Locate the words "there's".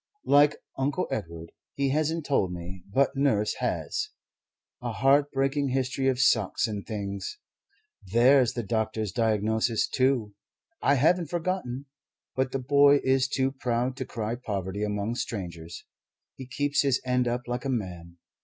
8.11-8.53